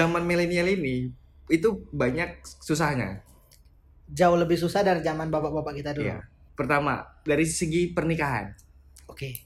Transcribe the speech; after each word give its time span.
zaman 0.00 0.22
milenial 0.24 0.64
ini 0.64 1.12
itu 1.50 1.68
banyak 1.92 2.40
susahnya. 2.62 3.20
Jauh 4.10 4.34
lebih 4.34 4.56
susah 4.56 4.80
dari 4.80 5.04
zaman 5.04 5.28
bapak-bapak 5.28 5.72
kita 5.76 5.90
dulu. 5.92 6.08
Iya. 6.08 6.24
Pertama, 6.56 7.04
dari 7.22 7.44
segi 7.46 7.92
pernikahan. 7.92 8.50
Oke. 9.06 9.44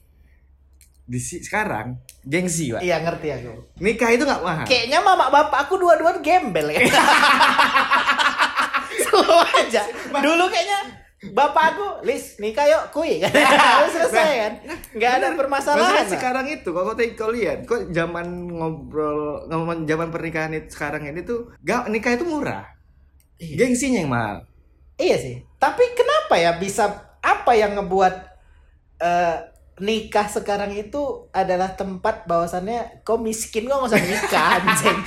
Di 1.05 1.19
si- 1.21 1.43
sekarang 1.43 2.01
gengsi, 2.25 2.73
Pak. 2.73 2.81
Iya 2.81 2.97
ngerti 3.03 3.27
aku. 3.29 3.53
Nikah 3.77 4.09
itu 4.09 4.23
nggak 4.25 4.41
mahal. 4.41 4.65
Kayaknya 4.65 4.99
mama 5.05 5.29
bapak 5.29 5.69
aku 5.69 5.77
dua-dua 5.77 6.17
gembel 6.23 6.73
ya. 6.73 6.81
Selalu 9.05 9.37
aja. 9.53 9.83
Dulu 10.17 10.45
kayaknya 10.49 10.94
bapak 11.31 11.65
aku, 11.73 11.87
Lis, 12.05 12.37
nikah 12.37 12.67
yuk, 12.67 12.83
kui. 12.91 13.17
Udah 13.25 13.89
selesai 13.89 14.29
kan. 14.37 14.53
Nggak 14.93 15.11
ada 15.17 15.27
permasalahan. 15.33 16.05
Sekarang 16.05 16.45
itu 16.51 16.69
kalau 16.69 16.93
kau, 16.93 17.29
lihat, 17.31 17.63
kok 17.63 17.89
zaman 17.89 18.51
ngobrol 18.51 19.47
ngomong 19.47 19.87
zaman 19.87 20.11
pernikahan 20.11 20.53
itu 20.53 20.69
sekarang 20.75 21.07
ini 21.07 21.23
tuh 21.23 21.55
gak 21.63 21.87
nikah 21.89 22.13
itu 22.13 22.25
murah. 22.27 22.67
Iya. 23.39 23.65
Gengsinya 23.65 23.99
yang 24.03 24.11
mahal. 24.11 24.37
Iya 24.95 25.15
sih. 25.19 25.35
Tapi 25.57 25.83
kenapa 25.95 26.35
ya 26.39 26.55
bisa 26.55 27.17
apa 27.19 27.51
yang 27.57 27.75
ngebuat 27.79 28.15
eh, 29.01 29.37
nikah 29.75 30.27
sekarang 30.27 30.71
itu 30.71 31.27
adalah 31.35 31.75
tempat 31.75 32.23
bahwasannya 32.25 33.03
kau 33.03 33.19
miskin 33.19 33.67
kau 33.67 33.83
nggak 33.83 33.91
usah 33.91 34.01
nikah 34.01 34.47
anjing. 34.63 34.97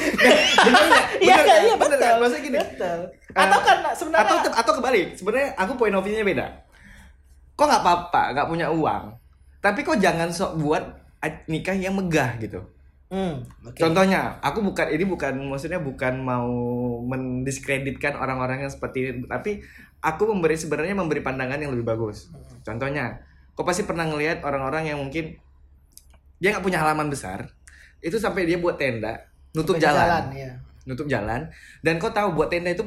Bener 0.62 0.82
nggak? 0.88 1.04
Iya 1.24 1.36
kan? 1.40 1.58
Iya 1.64 1.74
betul. 1.80 1.96
nggak? 1.96 2.14
Maksudnya 2.20 2.42
gini. 2.44 2.58
Betul. 2.60 2.98
Atau 3.32 3.58
karena 3.60 3.88
sebenarnya 3.92 4.24
atau 4.28 4.50
atau 4.52 4.72
kebalik 4.80 5.06
sebenarnya 5.14 5.48
aku 5.54 5.72
poin 5.76 5.94
of 5.94 6.02
view-nya 6.02 6.24
beda 6.24 6.46
kok 7.54 7.66
nggak 7.66 7.82
apa-apa 7.82 8.22
nggak 8.34 8.48
punya 8.48 8.66
uang 8.70 9.04
tapi 9.58 9.82
kok 9.82 9.98
jangan 9.98 10.30
sok 10.30 10.62
buat 10.62 10.82
nikah 11.46 11.74
yang 11.74 11.94
megah 11.98 12.38
gitu 12.38 12.62
Hmm, 13.08 13.40
oke. 13.64 13.80
contohnya 13.80 14.36
aku 14.44 14.60
bukan 14.60 14.92
ini 14.92 15.08
bukan 15.08 15.32
maksudnya 15.48 15.80
bukan 15.80 16.20
mau 16.20 16.44
mendiskreditkan 17.08 18.12
orang-orang 18.12 18.68
yang 18.68 18.68
seperti 18.68 19.00
ini 19.00 19.10
tapi 19.24 19.64
aku 20.04 20.28
memberi 20.28 20.60
sebenarnya 20.60 20.92
memberi 20.92 21.24
pandangan 21.24 21.56
yang 21.56 21.72
lebih 21.72 21.88
bagus 21.88 22.28
contohnya 22.68 23.16
kau 23.58 23.66
pasti 23.66 23.82
pernah 23.82 24.06
ngelihat 24.06 24.38
orang-orang 24.40 24.86
yang 24.86 25.02
mungkin 25.02 25.34
dia 26.38 26.54
nggak 26.54 26.62
punya 26.62 26.78
halaman 26.78 27.10
besar 27.10 27.50
itu 27.98 28.14
sampai 28.14 28.46
dia 28.46 28.54
buat 28.54 28.78
tenda 28.78 29.26
nutup 29.50 29.74
Sampai 29.74 29.82
ke 29.82 29.98
jalan 29.98 30.24
ya. 30.30 30.50
nutup 30.86 31.06
jalan 31.06 31.40
dan 31.82 31.98
kau 31.98 32.08
tahu 32.08 32.32
buat 32.32 32.46
tenda 32.46 32.70
itu 32.70 32.86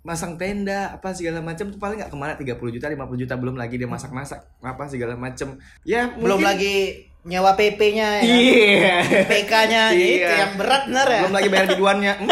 masang 0.00 0.34
tenda 0.34 0.90
apa 0.92 1.10
segala 1.10 1.38
macam 1.38 1.66
tuh 1.66 1.76
paling 1.76 1.98
nggak 1.98 2.10
ke 2.10 2.16
mana 2.16 2.32
30 2.34 2.46
juta 2.72 2.86
50 2.86 3.18
juta 3.18 3.34
belum 3.34 3.54
lagi 3.54 3.74
dia 3.74 3.86
masak-masak 3.86 4.38
apa 4.60 4.82
segala 4.86 5.14
macam 5.14 5.58
ya 5.82 6.06
Belum 6.12 6.38
mungkin- 6.38 6.46
lagi 6.48 6.74
nyawa 7.22 7.54
PP-nya 7.54 8.18
ya. 8.18 8.22
iya 8.22 8.96
PK-nya 9.26 9.82
itu 9.94 10.22
Iya. 10.22 10.30
yang 10.38 10.52
berat 10.54 10.86
bener 10.86 11.06
ya. 11.08 11.20
belum 11.22 11.34
lagi 11.34 11.48
bayar 11.48 11.66
biduannya 11.68 12.14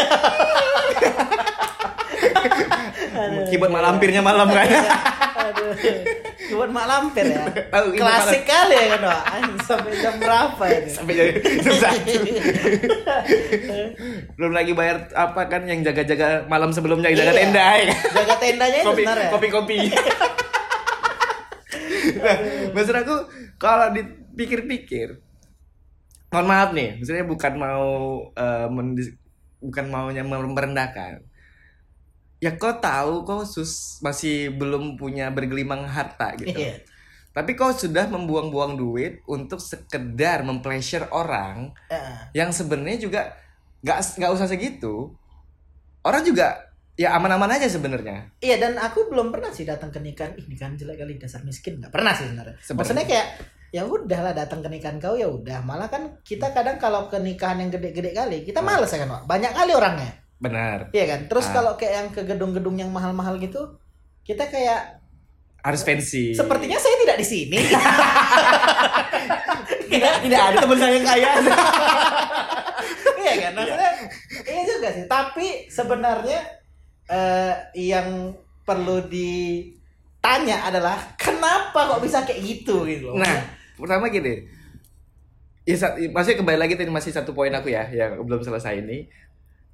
keyboard 3.47 3.71
mak 3.71 3.83
lampirnya 3.83 4.19
malam 4.19 4.47
kan 4.47 4.67
Aduh. 4.67 4.85
Buat 6.61 6.71
mak 6.71 6.85
lampir 6.85 7.25
ya. 7.25 7.41
Tahu, 7.67 7.85
ini 7.89 7.97
Klasik 7.97 8.43
kali 8.45 8.75
ya 8.75 8.85
kan, 8.93 9.01
Wak? 9.03 9.21
Sampai 9.63 9.91
jam 9.97 10.13
berapa 10.15 10.63
ini? 10.67 10.87
sampai 10.87 11.13
jadi 11.15 11.31
jam 11.57 11.73
satu. 11.75 12.11
belum 14.37 14.51
lagi 14.51 14.71
bayar 14.71 15.07
apa 15.11 15.41
kan 15.47 15.63
yang 15.63 15.79
jaga-jaga 15.81 16.43
malam 16.45 16.69
sebelumnya 16.69 17.09
yang 17.09 17.17
jaga 17.19 17.31
Iya. 17.31 17.39
tenda 17.41 17.61
ya 17.65 17.83
kan? 17.83 17.97
Jaga 18.13 18.33
tendanya 18.37 18.77
itu 18.77 18.87
kopi 18.87 19.01
benar 19.01 19.17
ya. 19.17 19.29
kopi 19.29 19.47
kopi 19.49 19.77
nah, 22.17 22.35
maksud 22.71 22.95
aku 22.95 23.15
kalau 23.57 23.87
dipikir-pikir 23.89 25.07
mohon 26.29 26.45
maaf 26.45 26.69
nih 26.71 26.95
maksudnya 26.95 27.23
bukan 27.23 27.53
mau 27.55 27.85
mendis- 28.69 29.15
bukan 29.59 29.85
maunya 29.87 30.21
merendahkan 30.23 31.21
ya 32.41 32.57
kau 32.57 32.73
tahu 32.73 33.21
kau 33.21 33.45
sus 33.45 34.01
masih 34.01 34.49
belum 34.51 34.97
punya 34.97 35.29
bergelimang 35.29 35.85
harta 35.85 36.33
gitu 36.35 36.57
Iya. 36.57 36.81
tapi 37.31 37.53
kau 37.53 37.69
sudah 37.69 38.09
membuang-buang 38.09 38.75
duit 38.75 39.21
untuk 39.23 39.61
sekedar 39.61 40.41
mempleasure 40.41 41.05
orang 41.13 41.69
Heeh. 41.87 42.17
yang 42.33 42.49
sebenarnya 42.49 42.97
juga 42.99 43.21
nggak 43.81 44.17
nggak 44.17 44.31
usah 44.33 44.49
segitu 44.49 45.13
orang 46.01 46.25
juga 46.25 46.65
ya 46.97 47.13
aman-aman 47.13 47.55
aja 47.55 47.65
sebenarnya 47.65 48.29
Iya 48.37 48.57
dan 48.57 48.73
aku 48.77 49.07
belum 49.07 49.29
pernah 49.29 49.49
sih 49.49 49.65
datang 49.65 49.89
ke 49.89 49.97
nikahan. 49.97 50.33
Ih 50.33 50.45
nikahan 50.45 50.75
jelek 50.75 50.97
kali 50.97 51.17
dasar 51.17 51.41
miskin 51.41 51.77
nggak 51.77 51.89
pernah 51.89 52.13
sih 52.13 52.25
sebenarnya. 52.25 52.57
Sebenarnya. 52.57 52.77
Maksudnya 52.77 53.05
kayak 53.07 53.27
ya 53.71 53.81
udahlah 53.87 54.33
datang 54.35 54.59
ke 54.59 54.69
nikahan 54.69 54.97
kau 54.97 55.15
ya 55.15 55.25
udah. 55.25 55.63
Malah 55.63 55.87
kan 55.87 56.19
kita 56.21 56.51
kadang 56.51 56.77
kalau 56.77 57.05
ke 57.05 57.17
nikahan 57.17 57.57
yang 57.57 57.69
gede-gede 57.69 58.11
kali 58.11 58.43
kita 58.43 58.59
Ah. 58.61 58.65
males 58.65 58.91
ya 58.91 59.01
kan 59.01 59.09
Wak? 59.09 59.23
Banyak 59.25 59.51
kali 59.55 59.71
orangnya. 59.71 60.11
Benar. 60.41 60.89
Iya 60.89 61.05
kan. 61.05 61.19
Terus 61.29 61.45
Ah. 61.47 61.53
kalau 61.53 61.71
kayak 61.77 61.93
yang 61.93 62.07
ke 62.09 62.21
gedung-gedung 62.25 62.75
yang 62.75 62.89
mahal-mahal 62.89 63.37
gitu 63.37 63.77
kita 64.25 64.49
kayak 64.49 64.97
harus 65.61 65.85
fancy. 65.85 66.33
Sepertinya 66.33 66.81
saya 66.81 66.97
tidak 67.05 67.17
di 67.21 67.27
sini. 67.29 67.57
tidak 69.93 70.13
tidak 70.25 70.41
ada 70.41 70.57
teman 70.57 70.77
saya 70.81 70.93
yang 70.97 71.05
kaya. 71.05 71.29
Iya 73.21 73.33
kan? 73.37 73.51
Maksudnya 73.53 73.91
iya 74.49 74.61
juga 74.65 74.89
sih. 74.89 75.05
Tapi 75.05 75.69
sebenarnya 75.69 76.39
eh, 77.05 77.53
yang 77.77 78.33
perlu 78.65 79.05
ditanya 79.05 80.65
adalah 80.65 80.97
kenapa 81.15 81.85
kok 81.85 82.01
bisa 82.01 82.25
kayak 82.25 82.41
gitu 82.41 82.81
gitu 82.89 83.13
loh? 83.13 83.21
Nah 83.21 83.45
pertama 83.77 84.09
gini. 84.09 84.41
Ya 85.61 85.77
masih 86.09 86.33
kembali 86.33 86.57
lagi 86.57 86.73
tadi 86.73 86.89
masih 86.89 87.13
satu 87.13 87.37
poin 87.37 87.53
aku 87.53 87.69
ya 87.69 87.85
yang 87.93 88.17
belum 88.25 88.41
selesai 88.41 88.81
ini 88.81 89.05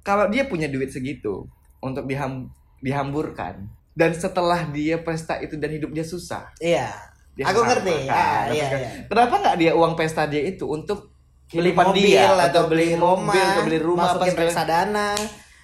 kalau 0.08 0.24
dia 0.26 0.42
punya 0.42 0.64
duit 0.66 0.88
segitu 0.88 1.44
untuk 1.78 2.08
diham 2.08 2.48
dihamburkan 2.80 3.60
dan 3.92 4.10
setelah 4.12 4.64
dia 4.66 4.96
pesta 4.98 5.36
itu 5.36 5.54
dan 5.54 5.68
hidup 5.68 5.92
dia 5.92 6.02
susah. 6.02 6.48
Iya. 6.56 6.88
Dia 7.34 7.44
aku 7.44 7.60
ngerti. 7.60 7.96
makan, 8.02 8.10
ah, 8.10 8.40
apa 8.40 8.50
iya, 8.50 8.64
segala- 8.64 8.80
iya. 8.80 8.90
kenapa 9.04 9.34
nggak 9.36 9.56
dia 9.56 9.72
uang 9.72 9.92
pesta 9.94 10.22
dia 10.24 10.42
itu 10.42 10.64
untuk 10.64 11.12
beli 11.46 11.70
mobil 11.70 12.08
dia 12.08 12.32
atau 12.32 12.66
beli 12.66 12.92
mobil 12.92 12.98
rumah 12.98 13.34
atau 13.36 13.62
beli 13.62 13.78
rumah 13.78 14.04
apa 14.06 14.12
masukin 14.16 14.32
segala- 14.32 14.46
reksadana 14.48 15.10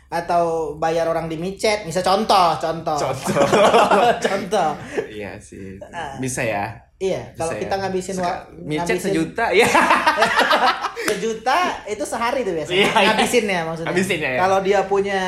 atau 0.06 0.44
bayar 0.76 1.08
orang 1.08 1.26
di 1.26 1.34
micet. 1.34 1.82
Misal 1.82 2.04
contoh 2.04 2.54
contoh. 2.56 2.94
Contoh. 2.94 3.46
Contoh. 4.28 4.70
Iya 5.08 5.34
sih. 5.40 5.80
Ah. 5.84 6.14
bisa 6.16 6.44
ya? 6.44 6.78
Iya 6.94 7.34
kalau 7.34 7.50
Bisa 7.50 7.60
kita 7.60 7.74
ya. 7.74 7.80
ngabisin 7.80 8.14
micet 8.62 8.86
ngabisin- 8.86 9.02
sejuta 9.02 9.44
ya 9.50 9.66
sejuta 11.04 11.84
itu 11.88 12.04
sehari 12.08 12.40
tuh 12.42 12.56
biasanya. 12.56 12.76
Iya, 12.76 12.88
iya. 12.90 13.02
ngabisinnya 13.12 13.60
maksudnya. 13.68 13.88
Ngabisinnya, 13.92 14.30
ya. 14.34 14.38
kalau 14.40 14.58
dia 14.64 14.80
punya 14.88 15.20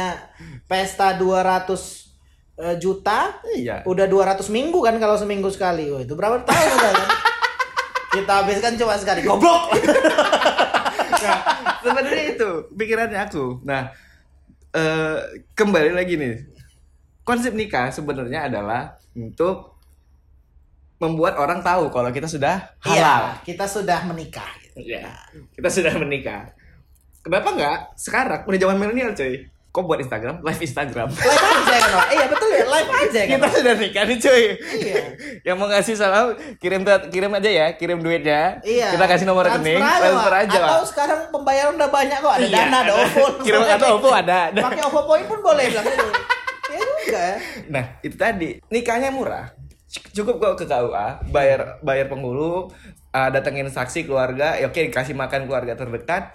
pesta 0.64 1.14
200 1.14 1.68
eh, 2.56 2.76
juta 2.80 3.36
iya. 3.52 3.84
udah 3.84 4.06
200 4.08 4.40
minggu 4.48 4.78
kan 4.80 4.96
kalau 4.96 5.16
seminggu 5.20 5.52
sekali. 5.52 5.92
Oh, 5.92 6.00
itu 6.00 6.16
berapa 6.16 6.42
tahun 6.42 6.68
udah 6.72 6.92
kan? 6.92 7.08
Kita 8.16 8.32
habiskan 8.42 8.72
cuma 8.80 8.96
sekali. 8.96 9.20
Goblok! 9.24 9.62
Nah, 11.16 11.42
sebenarnya 11.82 12.38
itu 12.38 12.50
pikirannya 12.76 13.18
aku. 13.18 13.64
Nah 13.66 13.90
eh, 14.76 15.18
kembali 15.56 15.96
lagi 15.96 16.14
nih. 16.20 16.34
Konsep 17.26 17.56
nikah 17.56 17.90
sebenarnya 17.90 18.46
adalah 18.46 19.00
untuk 19.16 19.75
membuat 20.96 21.36
orang 21.36 21.60
tahu 21.60 21.88
kalau 21.88 22.08
kita 22.08 22.24
sudah 22.24 22.72
halal 22.80 22.96
iya 22.96 23.14
kita 23.42 23.64
sudah 23.64 24.00
menikah 24.04 24.48
gitu. 24.60 24.76
Iya, 24.76 25.12
kita 25.52 25.68
sudah 25.68 25.92
menikah 25.94 26.52
kenapa 27.20 27.48
nggak 27.50 27.78
sekarang 27.94 28.40
udah 28.42 28.58
zaman 28.58 28.76
milenial 28.76 29.12
cuy 29.12 29.44
kok 29.68 29.84
buat 29.84 30.00
Instagram 30.00 30.40
live 30.40 30.56
Instagram 30.58 31.08
live 31.12 31.20
aja 31.44 31.76
kan 31.76 31.90
Wak? 31.92 32.08
iya 32.08 32.24
betul 32.26 32.48
ya 32.48 32.64
live 32.64 32.90
aja 32.90 33.20
kan 33.20 33.28
kita 33.28 33.46
sudah 33.52 33.74
nikah 33.76 34.02
nih 34.04 34.16
cuy 34.16 34.42
iya 34.74 35.02
yang 35.44 35.56
mau 35.56 35.68
ngasih 35.68 35.94
salam 35.94 36.32
kirim 36.56 36.80
kirim 37.12 37.28
aja 37.30 37.50
ya 37.50 37.66
kirim 37.76 38.00
duitnya 38.00 38.64
Iya. 38.64 38.96
kita 38.96 39.04
kasih 39.04 39.26
nomor 39.26 39.44
rekening 39.44 39.76
transfer 39.76 40.32
aja 40.34 40.60
Atau 40.64 40.84
sekarang 40.86 41.20
pembayaran 41.28 41.76
udah 41.76 41.90
banyak 41.90 42.18
kok. 42.18 42.32
Ada 42.32 42.40
Iya, 42.42 42.56
dana, 42.56 42.76
ada 42.78 42.80
ada. 42.80 42.92
OVO. 42.96 43.24
Kirim 43.44 43.60
atau 43.62 43.88
OVO 44.00 44.10
ada. 44.10 44.38
Pakai 44.54 44.82
OVO 44.88 45.00
Point 45.04 45.26
pun 45.26 45.38
boleh 45.40 45.64
bilang 45.68 45.84
gitu. 45.92 46.08
Ya 46.66 46.78
juga. 46.80 47.26
Nah, 47.68 47.84
itu 48.00 48.16
tadi 48.16 48.48
nikahnya 48.66 49.10
murah. 49.10 49.52
Cukup 50.12 50.40
kok 50.40 50.54
ke 50.60 50.64
KUA, 50.68 51.32
bayar 51.32 51.80
bayar 51.84 52.06
penghulu, 52.08 52.68
uh, 53.12 53.28
datengin 53.32 53.68
saksi 53.68 54.08
keluarga, 54.08 54.56
ya 54.56 54.68
oke 54.68 54.80
dikasih 54.88 55.16
makan 55.16 55.48
keluarga 55.48 55.76
terdekat. 55.76 56.32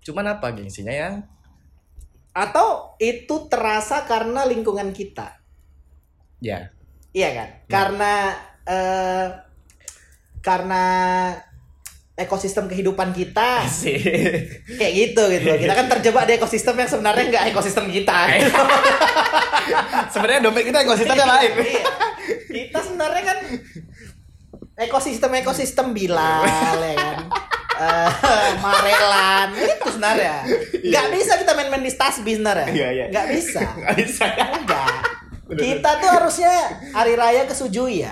Cuman 0.00 0.38
apa 0.38 0.52
gengsinya 0.56 0.92
yang 0.92 1.14
Atau 2.30 2.94
itu 3.02 3.50
terasa 3.50 4.06
karena 4.06 4.46
lingkungan 4.46 4.94
kita. 4.94 5.42
ya 6.38 6.70
Iya 7.10 7.28
kan? 7.34 7.48
Karena 7.66 8.14
eh 8.64 9.26
karena 10.40 10.84
ekosistem 12.16 12.68
kehidupan 12.68 13.12
kita 13.12 13.64
sih. 13.64 13.96
kayak 14.78 14.92
gitu 14.92 15.22
gitu. 15.32 15.50
Kita 15.66 15.72
kan 15.72 15.86
terjebak 15.88 16.24
di 16.28 16.36
ekosistem 16.36 16.76
yang 16.76 16.90
sebenarnya 16.90 17.24
nggak 17.30 17.44
ekosistem 17.54 17.86
kita. 17.88 18.18
Sebenarnya 20.12 20.40
dompet 20.44 20.64
kita 20.68 20.78
ekosistemnya 20.84 21.26
lain. 21.26 21.52
Iya. 21.60 21.84
Kita 22.50 22.78
sebenarnya 22.82 23.22
kan 23.24 23.38
ekosistem 24.80 25.30
ekosistem 25.38 25.86
Bilal 25.92 26.76
ya 26.76 26.94
kan. 26.96 27.18
eh, 27.80 28.52
Marelan 28.60 29.48
itu 29.56 29.88
sebenarnya. 29.88 30.44
Nggak 30.76 31.06
bisa 31.16 31.32
kita 31.40 31.52
main-main 31.56 31.80
di 31.80 31.88
Stasbi 31.88 32.36
sebenarnya. 32.36 32.68
Iya, 32.68 32.88
iya. 32.92 33.04
Nggak 33.08 33.26
bisa. 33.32 33.60
Nggak 33.64 33.94
bisa 33.96 34.24
ya. 34.28 34.44
Enggak. 34.60 34.96
Kita 35.50 35.90
tuh 35.98 36.10
harusnya 36.12 36.52
hari 36.92 37.16
raya 37.16 37.42
ke 37.48 37.54
Sujui 37.56 38.04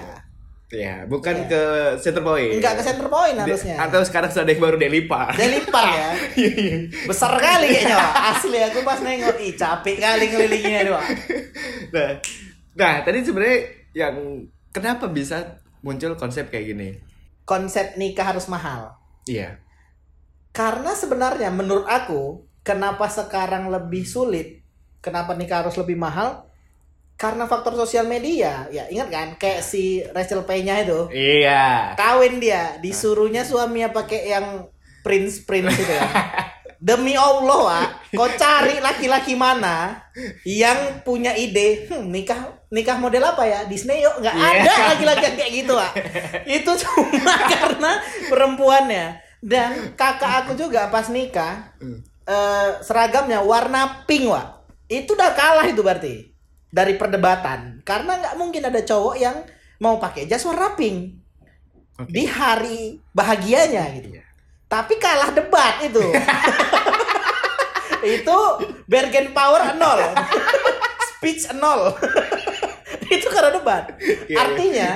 ya. 0.69 0.77
Ya, 0.77 0.97
bukan 1.09 1.49
ke 1.49 1.63
center 1.97 2.21
point. 2.21 2.61
Enggak 2.61 2.77
ke 2.77 2.83
center 2.85 3.09
point 3.09 3.33
harusnya. 3.33 3.81
Atau 3.81 4.05
sekarang 4.05 4.29
sudah 4.29 4.45
ada 4.45 4.53
yang 4.53 4.61
baru 4.61 4.77
Delipa. 4.77 5.33
Delipar 5.33 5.87
ya. 5.89 6.09
Iya, 6.39 6.51
iya. 6.55 6.77
Besar 7.09 7.33
kali 7.41 7.73
kayaknya. 7.73 7.99
Asli 8.37 8.59
aku 8.61 8.85
pas 8.85 9.01
nengok, 9.01 9.37
ih 9.41 9.57
capek 9.57 9.97
kali 9.97 10.25
ngelilinginnya 10.29 10.83
doang. 10.85 11.09
nah, 11.97 12.11
nah, 12.77 12.95
tadi 13.01 13.19
sebenarnya 13.25 13.59
yang 13.97 14.15
kenapa 14.71 15.09
bisa 15.09 15.61
muncul 15.81 16.15
konsep 16.21 16.53
kayak 16.53 16.77
gini? 16.77 16.89
Konsep 17.49 17.97
nikah 17.97 18.37
harus 18.37 18.45
mahal. 18.53 18.93
Iya. 19.25 19.65
Karena 20.53 20.93
sebenarnya 20.93 21.49
menurut 21.49 21.89
aku, 21.89 22.45
kenapa 22.61 23.09
sekarang 23.09 23.73
lebih 23.73 24.05
sulit? 24.05 24.61
Kenapa 25.01 25.33
nikah 25.33 25.65
harus 25.65 25.79
lebih 25.81 25.97
mahal? 25.97 26.48
Karena 27.19 27.51
faktor 27.51 27.75
sosial 27.75 28.07
media. 28.07 28.71
Ya, 28.71 28.87
ingat 28.87 29.11
kan 29.11 29.29
kayak 29.35 29.61
si 29.61 30.07
Rachel 30.15 30.47
Payne-nya 30.47 30.87
itu. 30.87 31.11
Iya. 31.11 31.99
Kawin 31.99 32.39
dia, 32.39 32.79
disuruhnya 32.79 33.43
suaminya 33.43 33.91
pakai 33.91 34.31
yang 34.31 34.71
prince 35.03 35.43
prince 35.43 35.75
itu 35.75 35.93
ya. 35.93 36.07
Demi 36.79 37.19
Allah, 37.19 37.59
Wak, 37.59 38.15
kau 38.15 38.31
cari 38.39 38.79
laki-laki 38.79 39.35
mana 39.35 39.99
yang 40.47 41.03
punya 41.03 41.35
ide, 41.35 41.91
hmm, 41.91 42.07
nikah 42.07 42.55
nikah 42.71 43.03
model 43.03 43.27
apa 43.27 43.43
ya? 43.43 43.67
Disney 43.67 43.99
yuk, 43.99 44.15
nggak 44.23 44.35
Iya. 44.39 44.63
ada 44.63 44.73
laki-laki 44.95 45.23
yang 45.27 45.37
kayak 45.43 45.53
gitu, 45.59 45.73
Wak. 45.75 45.93
Itu 46.63 46.71
cuma 46.79 47.35
karena 47.59 47.99
perempuannya. 48.31 49.07
Dan 49.43 49.99
kakak 49.99 50.47
aku 50.47 50.55
juga 50.55 50.87
pas 50.87 51.11
nikah, 51.11 51.75
Hmm. 51.83 51.99
eh, 52.23 52.71
seragamnya 52.87 53.43
warna 53.43 54.07
pink, 54.07 54.31
Wak. 54.31 54.63
Itu 54.87 55.19
udah 55.19 55.35
kalah 55.35 55.67
itu 55.67 55.83
berarti 55.83 56.28
dari 56.69 56.95
perdebatan. 56.95 57.81
Karena 57.83 58.21
nggak 58.21 58.37
mungkin 58.37 58.63
ada 58.69 58.81
cowok 58.85 59.17
yang 59.17 59.37
mau 59.79 59.97
pakai 59.97 60.27
jas 60.27 60.43
warna 60.45 60.75
pink 60.75 61.15
Oke. 61.99 62.11
di 62.11 62.25
hari 62.29 62.99
bahagianya 63.15 63.85
gitu. 63.99 64.09
Iya. 64.19 64.25
Tapi 64.69 64.95
kalah 65.01 65.33
debat 65.33 65.81
itu. 65.81 66.03
itu 68.21 68.39
bargain 68.85 69.33
power 69.33 69.75
nol. 69.75 70.01
Speech 71.17 71.51
nol. 71.57 71.97
itu 73.15 73.27
karena 73.33 73.51
debat. 73.57 73.85
Iya, 73.99 74.17
iya. 74.29 74.37
Artinya 74.37 74.91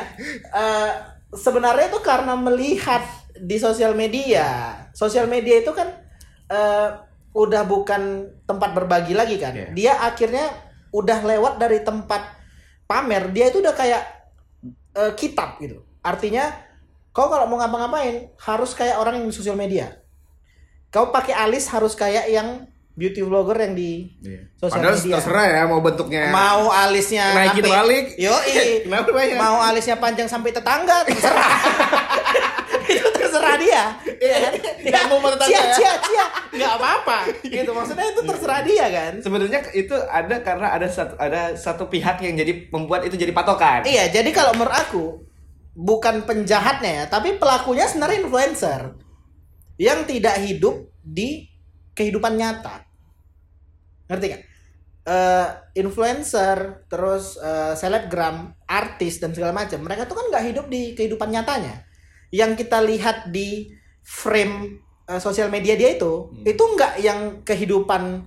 eh, 0.53 0.91
sebenarnya 1.33 1.89
itu 1.89 2.01
karena 2.05 2.37
melihat 2.37 3.01
di 3.33 3.57
sosial 3.57 3.97
media. 3.97 4.77
Sosial 4.93 5.25
media 5.25 5.65
itu 5.65 5.73
kan 5.73 5.89
eh, 6.53 6.89
udah 7.33 7.63
bukan 7.65 8.29
tempat 8.45 8.77
berbagi 8.77 9.17
lagi 9.17 9.41
kan. 9.41 9.57
Iya. 9.57 9.69
Dia 9.73 9.93
akhirnya 10.05 10.53
udah 10.93 11.19
lewat 11.21 11.56
dari 11.56 11.81
tempat 11.81 12.23
pamer, 12.85 13.33
dia 13.33 13.49
itu 13.49 13.59
udah 13.59 13.73
kayak 13.73 14.03
eh, 14.93 15.12
kitab 15.12 15.56
gitu. 15.59 15.81
Artinya 16.00 16.53
kau 17.09 17.27
kalau 17.27 17.44
mau 17.44 17.56
ngapa-ngapain 17.56 18.31
harus 18.39 18.73
kayak 18.73 18.97
orang 18.97 19.19
yang 19.19 19.27
di 19.27 19.35
sosial 19.35 19.56
media. 19.56 19.97
Kau 20.89 21.09
pakai 21.09 21.33
alis 21.33 21.67
harus 21.67 21.93
kayak 21.93 22.29
yang 22.29 22.69
beauty 22.93 23.25
vlogger 23.25 23.56
yang 23.59 23.73
di 23.73 24.12
Iya. 24.21 24.53
Sosial 24.55 24.85
Padahal 24.85 24.97
media. 24.99 25.15
terserah 25.17 25.47
ya 25.49 25.62
mau 25.65 25.81
bentuknya 25.81 26.29
mau 26.29 26.69
alisnya 26.69 27.25
naikin 27.33 27.65
sampai- 27.65 27.73
balik. 27.73 28.05
Yo, 28.21 28.35
mau 29.41 29.59
alisnya 29.62 29.97
panjang 29.97 30.29
sampai 30.29 30.53
tetangga 30.53 31.00
terserah. 31.03 31.53
terserah 33.32 33.56
dia. 33.56 33.82
Iya, 34.20 34.37
nggak 34.84 35.05
mau 35.08 35.25
tetangga 35.25 35.49
Cia, 35.49 35.62
cia, 35.73 35.93
cia. 36.05 36.26
Nggak 36.52 36.73
apa-apa. 36.76 37.19
Gitu 37.40 37.70
maksudnya 37.73 38.06
itu 38.12 38.20
terserah 38.20 38.61
dia 38.61 38.87
kan. 38.93 39.12
Sebenarnya 39.25 39.61
itu 39.73 39.96
ada 39.96 40.37
karena 40.44 40.69
ada 40.76 40.88
satu 40.93 41.17
ada 41.17 41.56
satu 41.56 41.88
pihak 41.88 42.20
yang 42.20 42.37
jadi 42.37 42.69
membuat 42.69 43.08
itu 43.08 43.17
jadi 43.17 43.32
patokan. 43.32 43.88
Iya, 43.88 44.12
jadi 44.12 44.29
kalau 44.37 44.52
menurut 44.52 44.76
aku 44.76 45.05
bukan 45.73 46.29
penjahatnya 46.29 46.93
ya, 46.93 47.05
tapi 47.08 47.40
pelakunya 47.40 47.88
sebenarnya 47.88 48.29
influencer 48.29 48.81
yang 49.81 50.05
tidak 50.05 50.37
hidup 50.44 50.93
di 51.00 51.49
kehidupan 51.96 52.37
nyata. 52.37 52.84
Ngerti 54.12 54.26
gak? 54.29 54.43
Eh, 55.02 55.49
influencer, 55.82 56.87
terus 56.87 57.34
eh, 57.40 57.75
selebgram, 57.75 58.55
artis 58.69 59.19
dan 59.19 59.34
segala 59.34 59.50
macam, 59.50 59.82
mereka 59.82 60.06
tuh 60.06 60.14
kan 60.14 60.31
nggak 60.31 60.44
hidup 60.52 60.67
di 60.70 60.94
kehidupan 60.94 61.32
nyatanya. 61.32 61.82
Yang 62.32 62.50
kita 62.58 62.81
lihat 62.81 63.29
di 63.29 63.69
frame 64.02 64.81
eh, 65.05 65.20
sosial 65.20 65.46
media 65.46 65.75
dia 65.75 65.93
itu, 65.93 66.32
Hmm. 66.32 66.43
itu 66.43 66.62
nggak 66.62 66.93
yang 66.99 67.20
kehidupan 67.43 68.25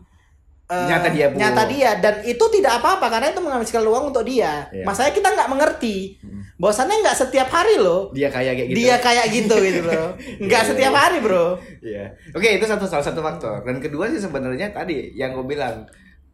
eh, 0.66 0.88
Nyata 0.90 1.10
dia, 1.10 1.26
Bu. 1.30 1.38
nyata 1.38 1.64
dia 1.66 1.92
dan 1.98 2.16
itu 2.22 2.42
tidak 2.50 2.80
apa-apa 2.80 3.06
karena 3.08 3.30
itu 3.30 3.38
menghabiskan 3.38 3.82
uang 3.82 4.10
untuk 4.10 4.24
dia. 4.24 4.66
Iya. 4.70 4.82
Masalahnya 4.82 5.14
kita 5.14 5.30
nggak 5.32 5.50
mengerti. 5.50 6.18
Hmm. 6.20 6.42
Bahwasannya 6.56 7.04
nggak 7.04 7.18
setiap 7.18 7.50
hari 7.50 7.78
loh. 7.78 8.10
Dia 8.12 8.30
kayak 8.30 8.54
kayak 8.56 8.68
gitu. 8.70 8.78
Dia 8.80 8.96
kayak 8.98 9.26
gitu 9.30 9.56
gitu 9.60 9.82
loh. 9.84 10.10
Nggak 10.42 10.62
Iya, 10.62 10.70
setiap 10.72 10.94
iya. 10.94 11.00
hari, 11.00 11.18
Bro. 11.20 11.46
Iya. 11.82 12.06
Oke, 12.32 12.48
itu 12.50 12.64
satu 12.64 12.88
salah 12.88 13.04
satu 13.04 13.20
faktor. 13.20 13.62
Dan 13.62 13.78
kedua 13.78 14.08
sih 14.08 14.18
sebenarnya 14.18 14.72
tadi 14.72 15.12
yang 15.14 15.36
gue 15.36 15.44
bilang, 15.46 15.84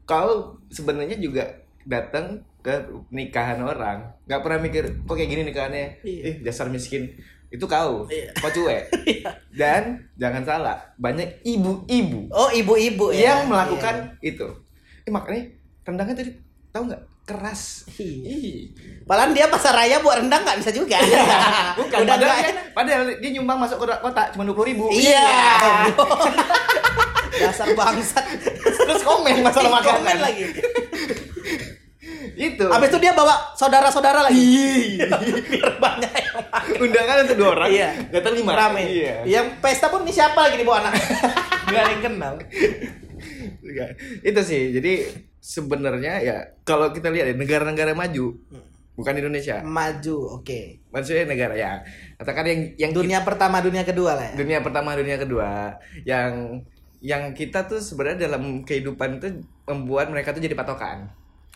kau 0.03 0.29
sebenarnya 0.69 1.17
juga 1.17 1.49
datang 1.83 2.37
ke 2.61 2.71
nikahan 3.09 3.57
orang, 3.59 4.13
nggak 4.23 4.39
pernah 4.39 4.59
mikir 4.61 4.83
kok 5.01 5.11
kayak 5.11 5.27
gini 5.27 5.41
nikahannya, 5.43 5.85
Iya. 6.01 6.21
ih 6.23 6.35
dasar 6.39 6.69
miskin. 6.69 7.09
Itu 7.51 7.67
kau, 7.67 8.07
Iya. 8.07 8.31
kau 8.33 8.47
cuek. 8.49 8.87
Dan 9.59 10.07
jangan 10.15 10.41
salah, 10.41 10.77
banyak 10.95 11.43
ibu-ibu 11.43 12.31
Oh, 12.31 12.47
ibu-ibu 12.49 13.11
ya. 13.11 13.35
yang 13.37 13.51
melakukan 13.51 14.15
itu. 14.19 14.47
Eh 15.03 15.11
makanya 15.11 15.51
rendangnya 15.83 16.15
tadi 16.15 16.31
tahu 16.69 16.87
nggak 16.87 17.03
keras. 17.21 17.83
Iya. 17.93 18.71
Padahal 19.03 19.31
dia 19.31 19.45
pasar 19.45 19.75
raya 19.75 19.99
buat 19.99 20.15
rendang 20.17 20.41
nggak 20.41 20.57
bisa 20.57 20.71
juga. 20.71 20.95
Bukan, 21.79 21.97
Udah 22.01 22.15
padahal, 22.15 22.39
dia, 22.39 22.51
padahal 22.71 23.03
dia 23.19 23.29
nyumbang 23.31 23.59
masuk 23.59 23.77
kota, 23.77 23.99
kota 23.99 24.31
cuma 24.31 24.47
dua 24.47 24.63
ribu. 24.63 24.87
Iya. 24.87 25.27
Dasar 27.41 27.67
bangsat. 27.73 28.25
Terus 28.63 29.01
komen 29.01 29.41
masalah 29.41 29.69
Komen 29.69 29.83
makanan 29.83 30.17
lagi. 30.19 30.43
Itu. 32.31 32.65
Habis 32.67 32.89
itu 32.89 32.99
dia 32.99 33.11
bawa 33.11 33.53
saudara-saudara 33.53 34.23
lagi. 34.23 34.39
Iya. 34.39 35.07
Banyak. 35.77 36.20
Undangan 36.77 37.17
untuk 37.23 37.37
dua 37.37 37.49
orang. 37.53 37.69
Iya. 37.69 37.89
Datang 38.09 38.33
lima. 38.33 38.51
Rame. 38.53 38.81
Iya. 38.85 39.15
Yang 39.25 39.47
pesta 39.59 39.87
pun 39.87 40.03
ini 40.03 40.11
siapa 40.11 40.37
lagi 40.37 40.55
dibawa 40.55 40.85
anak? 40.85 40.93
Gak 41.71 41.81
ada 41.81 41.91
yang 41.91 42.03
kenal. 42.03 42.33
Itu 44.21 44.41
sih. 44.41 44.71
Jadi 44.71 44.93
sebenarnya 45.37 46.13
ya 46.21 46.37
kalau 46.61 46.91
kita 46.91 47.09
lihat 47.09 47.33
ya 47.33 47.35
negara-negara 47.35 47.91
maju 47.91 48.37
bukan 48.91 49.13
Indonesia. 49.17 49.63
Maju, 49.63 50.37
oke. 50.37 50.85
Maksudnya 50.91 51.25
negara 51.25 51.55
ya. 51.55 51.81
Katakan 52.15 52.45
yang 52.45 52.61
yang 52.77 52.91
Dunia 52.93 53.19
pertama, 53.23 53.57
dunia 53.57 53.81
kedua 53.81 54.13
lah 54.13 54.25
ya. 54.29 54.35
dunia 54.37 54.59
pertama 54.61 54.93
dunia 54.93 55.17
kedua 55.17 55.73
yang 56.03 56.61
yang 57.01 57.33
kita 57.33 57.65
tuh 57.65 57.81
sebenarnya 57.81 58.29
dalam 58.29 58.61
kehidupan 58.61 59.17
itu 59.17 59.41
membuat 59.65 60.13
mereka 60.13 60.37
tuh 60.37 60.43
jadi 60.43 60.53
patokan 60.53 61.09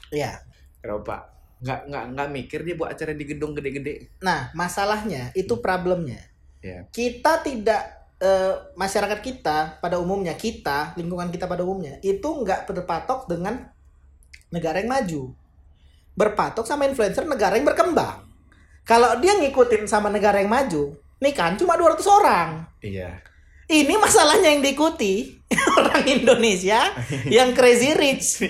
Iya. 0.09 0.41
Eropa 0.81 1.34
nggak 1.65 1.89
nggak 1.89 2.05
nggak 2.13 2.29
mikir 2.29 2.59
dia 2.61 2.77
buat 2.77 2.93
acara 2.93 3.17
di 3.17 3.25
gedung 3.25 3.57
gede-gede. 3.57 4.21
Nah, 4.21 4.53
masalahnya 4.53 5.33
itu 5.33 5.57
problemnya. 5.57 6.21
ya. 6.61 6.85
Kita 6.93 7.41
tidak 7.41 8.13
eh, 8.21 8.53
masyarakat 8.77 9.19
kita 9.25 9.81
pada 9.81 9.97
umumnya 9.97 10.37
kita 10.37 10.93
lingkungan 10.93 11.33
kita 11.33 11.49
pada 11.49 11.65
umumnya 11.65 11.97
itu 12.05 12.25
nggak 12.25 12.69
berpatok 12.69 13.25
dengan 13.25 13.65
negara 14.53 14.77
yang 14.77 14.93
maju. 14.93 15.33
Berpatok 16.13 16.69
sama 16.69 16.85
influencer 16.85 17.25
negara 17.25 17.57
yang 17.57 17.65
berkembang. 17.65 18.29
Kalau 18.85 19.17
dia 19.17 19.33
ngikutin 19.41 19.89
sama 19.89 20.13
negara 20.13 20.37
yang 20.37 20.53
maju 20.53 20.93
nikahan 21.17 21.57
cuma 21.57 21.73
200 21.73 22.05
orang. 22.05 22.49
Iya 22.85 23.17
ini 23.65 23.93
masalahnya 23.97 24.53
yang 24.53 24.61
diikuti 24.61 25.41
orang 25.79 26.05
Indonesia 26.05 26.85
yang 27.37 27.57
crazy 27.57 27.97
rich. 27.97 28.41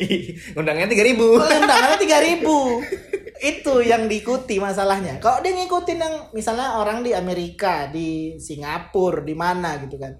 Undangnya 0.55 0.91
tiga 0.91 1.03
ribu. 1.07 1.39
Undangannya 1.39 2.00
tiga 2.00 2.19
ribu. 2.19 2.84
Itu 3.39 3.84
yang 3.84 4.07
diikuti 4.12 4.60
masalahnya. 4.60 5.19
Kalau 5.24 5.39
dia 5.43 5.55
ngikutin 5.55 6.00
yang 6.00 6.15
misalnya 6.36 6.79
orang 6.79 7.03
di 7.03 7.15
Amerika 7.15 7.88
di 7.88 8.36
Singapura 8.39 9.24
di 9.24 9.36
mana 9.36 9.79
gitu 9.84 9.95
kan. 9.95 10.12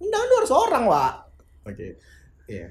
Undangan 0.00 0.28
200 0.44 0.64
orang 0.68 0.84
wak. 0.88 1.14
Oke 1.64 1.96
iya. 2.48 2.68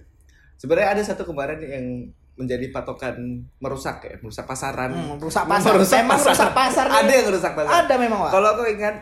Sebenarnya 0.61 0.95
ada 0.97 1.01
satu 1.03 1.25
kemarin 1.25 1.59
yang 1.59 1.85
menjadi 2.33 2.73
patokan 2.73 3.45
merusak 3.61 4.09
ya 4.09 4.15
merusak 4.21 4.45
pasaran. 4.45 4.93
Hmm, 4.93 5.17
rusak 5.21 5.45
pasar. 5.51 5.73
Merusak 5.73 5.97
memang 6.05 6.17
pasar. 6.21 6.33
rusak 6.33 6.51
pasar 6.53 6.85
ada 6.89 7.11
yang 7.13 7.25
merusak 7.29 7.53
pasar. 7.57 7.73
Ada 7.85 7.93
memang 7.97 8.19
wak. 8.29 8.31
Kalau 8.33 8.47
aku 8.57 8.63
ingat 8.69 8.95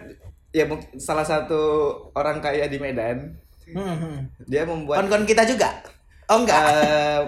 ya 0.51 0.67
mungkin 0.67 0.99
salah 0.99 1.23
satu 1.23 1.59
orang 2.15 2.43
kaya 2.43 2.67
di 2.67 2.77
Medan 2.79 3.39
Hmm, 3.71 3.95
hmm. 3.95 4.17
dia 4.51 4.67
membuat 4.67 4.99
kon-kon 4.99 5.23
kita 5.23 5.47
juga 5.47 5.79
oh 6.27 6.43
enggak 6.43 6.59
eh, 6.75 7.21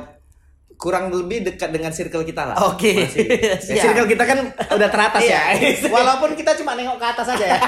kurang 0.83 1.07
lebih 1.07 1.47
dekat 1.47 1.71
dengan 1.71 1.95
circle 1.95 2.27
kita 2.27 2.43
lah. 2.43 2.55
Oke. 2.67 3.07
Masih. 3.07 3.23
Ya, 3.71 3.81
circle 3.87 4.03
kita 4.03 4.23
kan 4.27 4.51
udah 4.51 4.89
teratas 4.91 5.23
Iya, 5.27 5.55
ya. 5.55 5.87
walaupun 5.87 6.35
kita 6.35 6.51
cuma 6.59 6.75
nengok 6.75 6.99
ke 6.99 7.07
atas 7.07 7.27
aja 7.31 7.45
ya 7.55 7.59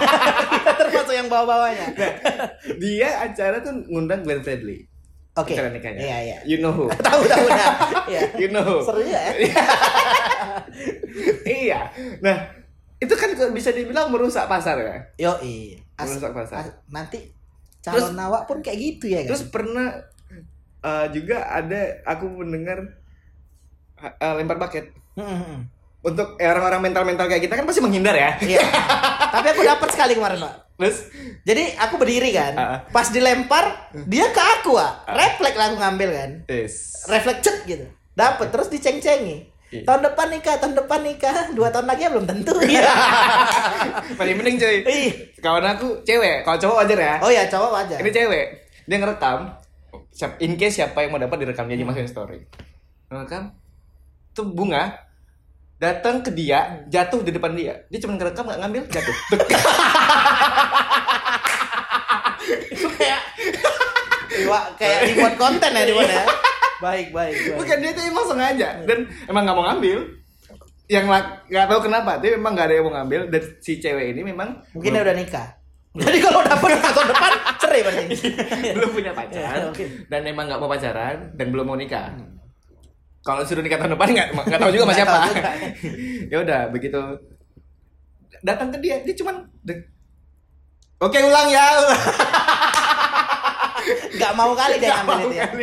kita 0.52 0.72
termasuk 0.84 1.16
yang 1.16 1.32
bawah-bawahnya. 1.32 1.96
Nah, 1.96 2.12
dia 2.76 3.24
acara 3.24 3.64
tuh 3.64 3.72
ngundang 3.88 4.28
Glenn 4.28 4.44
Fredly. 4.44 4.84
Oke. 5.40 5.56
Acara 5.56 5.72
nikahnya. 5.72 6.00
Iya, 6.04 6.18
iya. 6.28 6.38
You 6.44 6.60
know 6.60 6.76
who? 6.76 6.92
Tahu 6.92 7.22
tahu. 7.28 7.48
Iya. 8.12 8.22
You 8.36 8.48
know 8.52 8.64
who? 8.64 8.78
Seru 8.84 9.04
ya. 9.08 9.24
iya. 11.48 11.80
Nah, 12.20 12.36
itu 13.06 13.14
kan 13.16 13.30
bisa 13.54 13.70
dibilang 13.70 14.10
merusak 14.10 14.50
pasar 14.50 14.76
ya. 14.82 14.98
Yo, 15.30 15.34
Merusak 15.96 16.34
pasar. 16.34 16.66
as- 16.66 16.76
nanti 16.90 17.32
calon 17.86 18.18
awak 18.18 18.50
pun 18.50 18.66
kayak 18.66 18.78
gitu 18.82 19.14
ya 19.14 19.22
kan. 19.24 19.30
Terus 19.32 19.44
pernah 19.54 19.88
eh, 20.82 21.06
juga 21.14 21.46
ada 21.46 22.02
aku 22.04 22.26
mendengar 22.42 22.82
eh, 24.02 24.34
lempar. 24.42 24.58
Hmm, 25.16 25.22
hmm. 25.22 25.60
Untuk 26.06 26.38
eh, 26.38 26.46
orang-orang 26.50 26.90
mental-mental 26.92 27.26
kayak 27.30 27.46
kita 27.46 27.54
kan 27.58 27.66
pasti 27.66 27.82
menghindar 27.82 28.14
ya. 28.18 28.38
Iya. 28.42 28.62
Tapi 29.34 29.48
aku 29.54 29.62
dapat 29.66 29.90
sekali 29.94 30.14
kemarin, 30.18 30.38
Pak. 30.42 30.54
Terus 30.76 30.98
Jadi 31.48 31.64
aku 31.80 31.96
berdiri 31.96 32.30
kan. 32.36 32.54
Ah. 32.60 32.80
Pas 32.92 33.08
dilempar, 33.08 33.96
dia 34.06 34.28
ke 34.30 34.42
aku, 34.60 34.76
Pak. 34.76 34.94
Refleks 35.08 35.58
lah 35.58 35.66
aku 35.72 35.78
ngambil 35.80 36.10
kan. 36.12 36.32
is 36.52 37.06
Refleks 37.08 37.42
cet 37.42 37.58
gitu. 37.64 37.86
Dapat 38.14 38.48
terus 38.52 38.68
diceng-cengi. 38.70 39.55
Iya. 39.76 39.84
Tahun 39.84 40.02
depan 40.02 40.28
nikah, 40.32 40.56
tahun 40.56 40.74
depan 40.80 41.00
nikah, 41.04 41.36
dua 41.52 41.68
tahun 41.68 41.88
lagi 41.92 42.02
ya 42.08 42.10
belum 42.16 42.26
tentu. 42.26 42.56
Iya. 42.64 42.88
paling 44.20 44.36
mending 44.40 44.56
cuy. 44.56 44.78
Ih. 44.88 45.10
Kawan 45.44 45.66
aku 45.76 46.00
cewek, 46.08 46.48
kalau 46.48 46.56
cowok 46.56 46.76
wajar 46.86 46.98
ya. 46.98 47.14
Oh 47.20 47.32
ya, 47.32 47.44
cowok 47.52 47.72
wajar. 47.76 47.98
Ini 48.00 48.10
cewek, 48.10 48.46
dia 48.88 48.98
ngerekam. 48.98 49.40
Siap- 50.16 50.40
In 50.40 50.56
case 50.56 50.80
siapa 50.80 51.04
yang 51.04 51.12
mau 51.12 51.20
dapat 51.20 51.44
direkam 51.44 51.68
dia 51.68 51.76
aja 51.76 51.84
masukin 51.84 52.08
story. 52.08 52.40
Ngerekam, 53.12 53.52
tuh 54.32 54.48
bunga 54.48 54.96
datang 55.76 56.24
ke 56.24 56.32
dia, 56.32 56.88
jatuh 56.88 57.20
di 57.20 57.36
depan 57.36 57.52
dia. 57.52 57.84
Dia 57.92 58.00
cuma 58.00 58.16
ngerekam 58.16 58.48
nggak 58.48 58.60
ngambil, 58.64 58.84
jatuh. 58.88 59.16
Itu 62.72 62.88
kayak 62.96 63.22
kayak 64.80 65.00
dibuat 65.12 65.34
konten 65.36 65.72
ya 65.72 65.84
dibuat 65.84 66.08
ya. 66.08 66.24
Baik, 66.86 67.08
baik, 67.10 67.34
baik. 67.34 67.58
Bukan 67.58 67.78
dia 67.82 67.92
tuh 67.98 68.04
emang 68.06 68.26
sengaja 68.30 68.70
dan 68.86 69.10
emang 69.26 69.42
nggak 69.50 69.58
mau 69.58 69.66
ngambil. 69.74 70.00
Yang 70.86 71.06
nggak 71.50 71.66
tahu 71.66 71.80
kenapa, 71.90 72.22
tapi 72.22 72.38
memang 72.38 72.54
nggak 72.54 72.68
ada 72.70 72.76
yang 72.78 72.86
mau 72.86 72.94
ngambil 73.02 73.22
dan 73.34 73.42
si 73.58 73.82
cewek 73.82 74.14
ini 74.14 74.22
memang 74.22 74.62
Mungkin 74.78 74.94
dia 74.94 75.02
udah 75.02 75.18
nikah. 75.18 75.48
Jadi 75.96 76.18
kalau 76.22 76.46
dapat 76.46 76.78
tahun 76.78 77.08
depan 77.10 77.32
cerai 77.58 77.82
berarti. 77.82 78.06
belum 78.78 78.90
punya 78.94 79.12
pacar 79.16 79.40
Iya, 79.42 79.72
dan 80.12 80.22
emang 80.28 80.46
nggak 80.46 80.60
mau 80.62 80.70
pacaran 80.70 81.18
dan 81.34 81.48
belum 81.50 81.66
mau 81.66 81.78
nikah. 81.80 82.14
Kalau 83.26 83.42
suruh 83.42 83.66
nikah 83.66 83.82
tahun 83.82 83.98
depan 83.98 84.08
nggak 84.14 84.30
nggak 84.46 84.60
tahu 84.62 84.70
juga 84.70 84.84
sama 84.86 84.94
siapa. 84.94 85.18
ya 86.32 86.38
udah 86.46 86.62
begitu 86.70 87.02
datang 88.46 88.70
ke 88.70 88.78
dia 88.78 89.02
dia 89.02 89.16
cuman 89.18 89.42
Oke 91.02 91.18
ulang 91.18 91.50
ya. 91.50 91.66
Gak 94.16 94.34
mau 94.34 94.52
kali 94.58 94.82
dia 94.82 95.02
ngambil 95.02 95.18
itu 95.28 95.36
ya. 95.36 95.48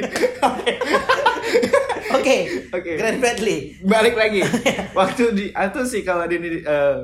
Oke. 2.19 2.37
Oke. 2.71 2.93
Grand 2.99 3.19
Bradley. 3.19 3.59
Balik 3.83 4.15
lagi. 4.15 4.41
Waktu 4.99 5.23
di 5.35 5.47
atau 5.53 5.83
sih 5.83 6.05
kalau 6.05 6.29
di 6.29 6.37
eh, 6.39 6.99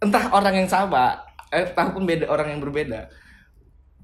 entah 0.00 0.24
orang 0.32 0.64
yang 0.64 0.68
sama, 0.70 1.18
eh, 1.50 1.68
entah 1.68 1.88
pun 1.90 2.06
beda 2.06 2.30
orang 2.30 2.56
yang 2.56 2.60
berbeda. 2.62 3.10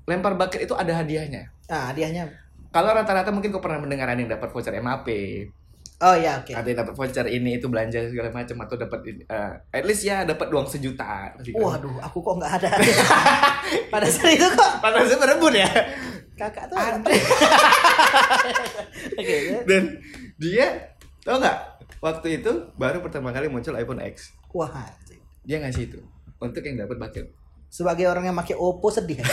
Lempar 0.08 0.34
bucket 0.34 0.66
itu 0.66 0.74
ada 0.74 1.00
hadiahnya. 1.00 1.54
Nah, 1.70 1.94
hadiahnya. 1.94 2.26
Kalau 2.70 2.90
rata-rata 2.94 3.30
mungkin 3.34 3.50
kau 3.50 3.62
pernah 3.62 3.82
mendengar 3.82 4.10
ada 4.10 4.18
yang 4.18 4.30
dapat 4.30 4.50
voucher 4.50 4.74
MAP, 4.78 5.06
Oh 6.00 6.16
ya, 6.16 6.40
oke. 6.40 6.56
ada 6.56 6.64
yang 6.64 6.80
dapat 6.80 6.96
voucher 6.96 7.28
ini 7.28 7.60
itu 7.60 7.68
belanja 7.68 8.00
segala 8.08 8.32
macam 8.32 8.56
atau 8.64 8.72
dapat 8.72 9.04
eh, 9.20 9.52
at 9.68 9.84
least 9.84 10.00
ya 10.00 10.24
dapat 10.24 10.48
uang 10.48 10.64
sejuta. 10.64 11.28
Kan. 11.36 11.52
Waduh, 11.52 12.00
aku 12.00 12.24
kok 12.24 12.40
nggak 12.40 12.52
ada. 12.56 12.72
Pada 13.92 14.08
saat 14.08 14.32
itu 14.32 14.48
kok 14.48 14.80
Padahal 14.80 15.04
saya 15.04 15.20
berebut 15.20 15.52
ya. 15.52 15.68
kakak 16.34 16.72
tuh 16.72 16.76
Ada. 16.80 17.04
Oke. 19.20 19.36
Dan 19.68 20.00
dia 20.40 20.96
tau 21.20 21.36
nggak 21.36 21.56
waktu 22.00 22.40
itu 22.40 22.52
baru 22.80 23.04
pertama 23.04 23.28
kali 23.28 23.52
muncul 23.52 23.76
iPhone 23.76 24.00
X. 24.00 24.32
Wah. 24.56 24.72
Dia 25.44 25.60
ngasih 25.60 25.84
itu 25.84 26.00
untuk 26.40 26.64
yang 26.64 26.80
dapat 26.80 26.96
bucket. 26.96 27.26
sebagai 27.68 28.08
orang 28.08 28.26
yang 28.26 28.34
pakai 28.34 28.56
Oppo 28.56 28.88
sedih. 28.88 29.20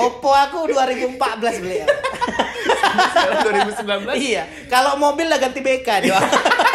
Oppo 0.00 0.30
aku 0.30 0.64
2014 0.66 1.60
beli. 1.60 1.76
ya. 1.78 1.86
Sekarang 3.12 4.06
2019 4.06 4.18
iya, 4.20 4.42
kalau 4.68 4.96
mobil 5.00 5.26
lah 5.28 5.38
ganti 5.40 5.60
BK 5.60 5.88
dia. 6.04 6.18